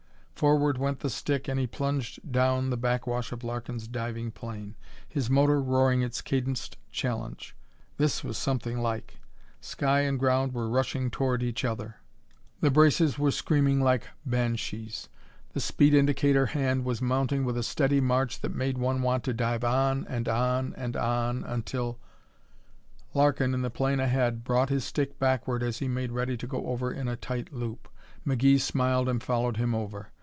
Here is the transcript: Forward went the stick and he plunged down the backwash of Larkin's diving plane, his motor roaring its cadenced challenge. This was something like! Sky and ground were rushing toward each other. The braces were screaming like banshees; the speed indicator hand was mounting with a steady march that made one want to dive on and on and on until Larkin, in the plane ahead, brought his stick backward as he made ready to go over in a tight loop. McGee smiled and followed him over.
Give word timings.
Forward 0.41 0.79
went 0.79 1.01
the 1.01 1.09
stick 1.11 1.47
and 1.47 1.59
he 1.59 1.67
plunged 1.67 2.31
down 2.31 2.71
the 2.71 2.75
backwash 2.77 3.31
of 3.31 3.43
Larkin's 3.43 3.87
diving 3.87 4.31
plane, 4.31 4.73
his 5.07 5.29
motor 5.29 5.61
roaring 5.61 6.01
its 6.01 6.19
cadenced 6.19 6.77
challenge. 6.91 7.55
This 7.97 8.23
was 8.23 8.39
something 8.39 8.79
like! 8.81 9.19
Sky 9.59 9.99
and 9.99 10.17
ground 10.17 10.55
were 10.55 10.67
rushing 10.67 11.11
toward 11.11 11.43
each 11.43 11.63
other. 11.63 11.97
The 12.59 12.71
braces 12.71 13.19
were 13.19 13.29
screaming 13.29 13.81
like 13.81 14.07
banshees; 14.25 15.09
the 15.53 15.59
speed 15.59 15.93
indicator 15.93 16.47
hand 16.47 16.85
was 16.85 17.03
mounting 17.03 17.45
with 17.45 17.55
a 17.55 17.61
steady 17.61 18.01
march 18.01 18.39
that 18.41 18.49
made 18.55 18.79
one 18.79 19.03
want 19.03 19.23
to 19.25 19.35
dive 19.35 19.63
on 19.63 20.07
and 20.07 20.27
on 20.27 20.73
and 20.73 20.97
on 20.97 21.43
until 21.43 21.99
Larkin, 23.13 23.53
in 23.53 23.61
the 23.61 23.69
plane 23.69 23.99
ahead, 23.99 24.43
brought 24.43 24.69
his 24.69 24.83
stick 24.83 25.19
backward 25.19 25.61
as 25.61 25.77
he 25.77 25.87
made 25.87 26.11
ready 26.11 26.35
to 26.37 26.47
go 26.47 26.65
over 26.65 26.91
in 26.91 27.07
a 27.07 27.15
tight 27.15 27.53
loop. 27.53 27.87
McGee 28.25 28.59
smiled 28.59 29.07
and 29.07 29.21
followed 29.21 29.57
him 29.57 29.75
over. 29.75 30.07